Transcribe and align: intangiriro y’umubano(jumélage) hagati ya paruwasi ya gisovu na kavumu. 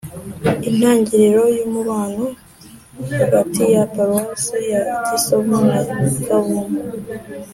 intangiriro 0.69 1.43
y’umubano(jumélage) 1.57 3.15
hagati 3.21 3.61
ya 3.73 3.83
paruwasi 3.93 4.57
ya 4.71 4.81
gisovu 5.07 5.55
na 5.67 5.79
kavumu. 6.27 6.61